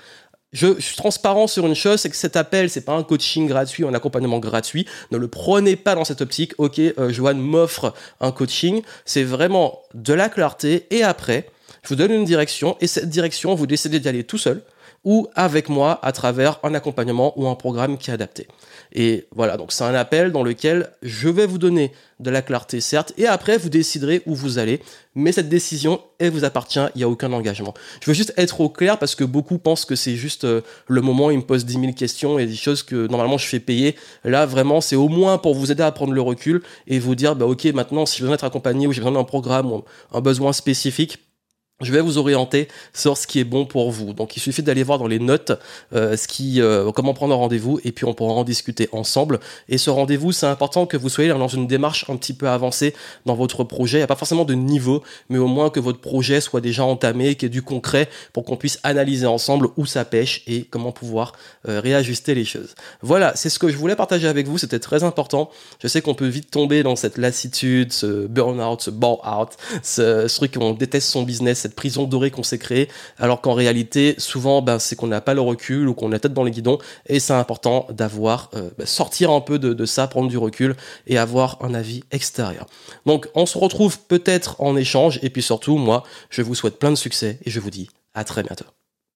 je, 0.52 0.80
suis 0.80 0.96
transparent 0.96 1.46
sur 1.46 1.66
une 1.66 1.74
chose, 1.74 2.00
c'est 2.00 2.10
que 2.10 2.16
cet 2.16 2.36
appel, 2.36 2.70
c'est 2.70 2.80
pas 2.80 2.94
un 2.94 3.04
coaching 3.04 3.46
gratuit 3.46 3.84
un 3.84 3.94
accompagnement 3.94 4.38
gratuit. 4.38 4.86
Ne 5.10 5.18
le 5.18 5.28
prenez 5.28 5.76
pas 5.76 5.94
dans 5.94 6.04
cette 6.04 6.20
optique. 6.20 6.54
Ok, 6.58 6.78
euh, 6.78 7.12
Joanne 7.12 7.38
m'offre 7.38 7.94
un 8.20 8.32
coaching. 8.32 8.82
C'est 9.04 9.22
vraiment 9.22 9.80
de 9.94 10.12
la 10.12 10.28
clarté. 10.28 10.86
Et 10.90 11.02
après, 11.02 11.48
je 11.82 11.88
vous 11.88 11.94
donne 11.94 12.12
une 12.12 12.24
direction. 12.24 12.76
Et 12.80 12.86
cette 12.86 13.08
direction, 13.08 13.54
vous 13.54 13.66
décidez 13.66 14.00
d'y 14.00 14.08
aller 14.08 14.24
tout 14.24 14.38
seul 14.38 14.62
ou 15.04 15.28
avec 15.34 15.68
moi 15.68 15.98
à 16.02 16.12
travers 16.12 16.60
un 16.62 16.74
accompagnement 16.74 17.38
ou 17.38 17.48
un 17.48 17.54
programme 17.54 17.96
qui 17.96 18.10
est 18.10 18.14
adapté. 18.14 18.46
Et 18.92 19.26
voilà, 19.34 19.56
donc 19.56 19.72
c'est 19.72 19.84
un 19.84 19.94
appel 19.94 20.32
dans 20.32 20.42
lequel 20.42 20.90
je 21.02 21.28
vais 21.28 21.46
vous 21.46 21.58
donner 21.58 21.92
de 22.18 22.30
la 22.30 22.42
clarté, 22.42 22.80
certes, 22.80 23.14
et 23.16 23.26
après 23.26 23.56
vous 23.56 23.70
déciderez 23.70 24.22
où 24.26 24.34
vous 24.34 24.58
allez, 24.58 24.80
mais 25.14 25.32
cette 25.32 25.48
décision, 25.48 26.02
elle 26.18 26.30
vous 26.30 26.44
appartient, 26.44 26.80
il 26.94 26.98
n'y 26.98 27.04
a 27.04 27.08
aucun 27.08 27.32
engagement. 27.32 27.72
Je 28.02 28.10
veux 28.10 28.14
juste 28.14 28.34
être 28.36 28.60
au 28.60 28.68
clair 28.68 28.98
parce 28.98 29.14
que 29.14 29.24
beaucoup 29.24 29.58
pensent 29.58 29.86
que 29.86 29.96
c'est 29.96 30.16
juste 30.16 30.44
euh, 30.44 30.60
le 30.86 31.00
moment 31.00 31.26
où 31.26 31.30
ils 31.30 31.38
me 31.38 31.42
posent 31.42 31.64
10 31.64 31.80
000 31.80 31.92
questions 31.94 32.38
et 32.38 32.46
des 32.46 32.54
choses 32.54 32.82
que 32.82 33.06
normalement 33.06 33.38
je 33.38 33.46
fais 33.46 33.60
payer. 33.60 33.96
Là, 34.24 34.44
vraiment, 34.44 34.80
c'est 34.80 34.96
au 34.96 35.08
moins 35.08 35.38
pour 35.38 35.54
vous 35.54 35.72
aider 35.72 35.82
à 35.82 35.92
prendre 35.92 36.12
le 36.12 36.20
recul 36.20 36.62
et 36.86 36.98
vous 36.98 37.14
dire, 37.14 37.36
bah 37.36 37.46
ok, 37.46 37.64
maintenant, 37.66 38.06
si 38.06 38.20
je 38.20 38.26
veux 38.26 38.32
être 38.32 38.44
accompagné 38.44 38.86
ou 38.86 38.92
j'ai 38.92 39.00
besoin 39.00 39.12
d'un 39.12 39.24
programme 39.24 39.72
ou 39.72 39.84
un 40.12 40.20
besoin 40.20 40.52
spécifique, 40.52 41.18
je 41.80 41.92
vais 41.92 42.00
vous 42.00 42.18
orienter 42.18 42.68
sur 42.92 43.16
ce 43.16 43.26
qui 43.26 43.40
est 43.40 43.44
bon 43.44 43.64
pour 43.64 43.90
vous. 43.90 44.12
Donc 44.12 44.36
il 44.36 44.40
suffit 44.40 44.62
d'aller 44.62 44.82
voir 44.82 44.98
dans 44.98 45.06
les 45.06 45.18
notes 45.18 45.52
euh, 45.94 46.16
ce 46.16 46.28
qui, 46.28 46.60
euh, 46.60 46.92
comment 46.92 47.14
prendre 47.14 47.34
un 47.34 47.38
rendez-vous 47.38 47.80
et 47.84 47.92
puis 47.92 48.04
on 48.04 48.14
pourra 48.14 48.34
en 48.34 48.44
discuter 48.44 48.88
ensemble. 48.92 49.40
Et 49.68 49.78
ce 49.78 49.90
rendez-vous, 49.90 50.32
c'est 50.32 50.46
important 50.46 50.86
que 50.86 50.96
vous 50.96 51.08
soyez 51.08 51.30
dans 51.30 51.48
une 51.48 51.66
démarche 51.66 52.04
un 52.08 52.16
petit 52.16 52.34
peu 52.34 52.48
avancée 52.48 52.94
dans 53.26 53.34
votre 53.34 53.64
projet. 53.64 53.98
Il 53.98 54.00
n'y 54.00 54.04
a 54.04 54.08
pas 54.08 54.16
forcément 54.16 54.44
de 54.44 54.54
niveau, 54.54 55.02
mais 55.28 55.38
au 55.38 55.46
moins 55.46 55.70
que 55.70 55.80
votre 55.80 56.00
projet 56.00 56.40
soit 56.40 56.60
déjà 56.60 56.84
entamé, 56.84 57.34
qu'il 57.34 57.44
y 57.44 57.46
ait 57.46 57.50
du 57.50 57.62
concret 57.62 58.08
pour 58.32 58.44
qu'on 58.44 58.56
puisse 58.56 58.78
analyser 58.82 59.26
ensemble 59.26 59.68
où 59.76 59.86
ça 59.86 60.04
pêche 60.04 60.42
et 60.46 60.64
comment 60.64 60.92
pouvoir 60.92 61.32
euh, 61.68 61.80
réajuster 61.80 62.34
les 62.34 62.44
choses. 62.44 62.74
Voilà, 63.02 63.32
c'est 63.36 63.48
ce 63.48 63.58
que 63.58 63.68
je 63.68 63.76
voulais 63.76 63.96
partager 63.96 64.28
avec 64.28 64.46
vous. 64.46 64.58
C'était 64.58 64.78
très 64.78 65.04
important. 65.04 65.50
Je 65.82 65.88
sais 65.88 66.02
qu'on 66.02 66.14
peut 66.14 66.26
vite 66.26 66.50
tomber 66.50 66.82
dans 66.82 66.96
cette 66.96 67.16
lassitude, 67.16 67.92
ce 67.92 68.26
burn-out, 68.26 68.82
ce 68.82 68.90
bore-out, 68.90 69.50
ce, 69.82 70.28
ce 70.28 70.36
truc 70.36 70.54
qu'on 70.54 70.72
déteste 70.72 71.08
son 71.08 71.22
business, 71.22 71.69
prison 71.74 72.04
dorée 72.04 72.30
qu'on 72.30 72.42
s'est 72.42 72.58
créée, 72.58 72.88
alors 73.18 73.40
qu'en 73.40 73.54
réalité, 73.54 74.14
souvent, 74.18 74.62
ben, 74.62 74.78
c'est 74.78 74.96
qu'on 74.96 75.06
n'a 75.06 75.20
pas 75.20 75.34
le 75.34 75.40
recul 75.40 75.88
ou 75.88 75.94
qu'on 75.94 76.12
a 76.12 76.18
tête 76.18 76.34
dans 76.34 76.44
les 76.44 76.50
guidons, 76.50 76.78
et 77.06 77.20
c'est 77.20 77.32
important 77.32 77.86
d'avoir, 77.90 78.50
euh, 78.54 78.70
ben, 78.78 78.86
sortir 78.86 79.30
un 79.30 79.40
peu 79.40 79.58
de 79.58 79.84
ça, 79.84 80.06
prendre 80.06 80.28
du 80.28 80.38
recul 80.38 80.76
et 81.06 81.18
avoir 81.18 81.58
un 81.62 81.74
avis 81.74 82.02
extérieur. 82.10 82.66
Donc, 83.06 83.28
on 83.34 83.46
se 83.46 83.58
retrouve 83.58 83.98
peut-être 84.00 84.60
en 84.60 84.76
échange, 84.76 85.18
et 85.22 85.30
puis 85.30 85.42
surtout, 85.42 85.76
moi, 85.76 86.04
je 86.30 86.42
vous 86.42 86.54
souhaite 86.54 86.78
plein 86.78 86.90
de 86.90 86.96
succès 86.96 87.38
et 87.44 87.50
je 87.50 87.60
vous 87.60 87.70
dis 87.70 87.88
à 88.14 88.24
très 88.24 88.42
bientôt. 88.42 88.66